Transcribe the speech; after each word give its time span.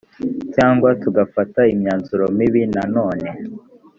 cyangwa 0.55 0.89
tugafata 1.01 1.61
imyanzuro 1.73 2.25
mibi 2.37 2.61
nanone 2.75 3.29